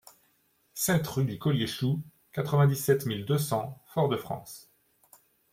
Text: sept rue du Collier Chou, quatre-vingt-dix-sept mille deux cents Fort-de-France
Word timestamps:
sept 0.73 1.05
rue 1.05 1.25
du 1.25 1.37
Collier 1.37 1.67
Chou, 1.67 2.01
quatre-vingt-dix-sept 2.31 3.05
mille 3.05 3.23
deux 3.23 3.37
cents 3.37 3.83
Fort-de-France 3.93 4.67